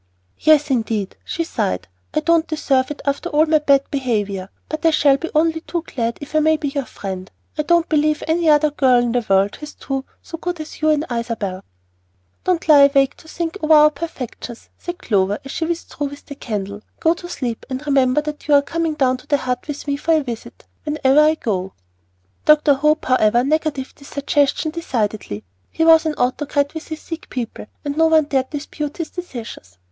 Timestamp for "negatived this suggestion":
23.43-24.71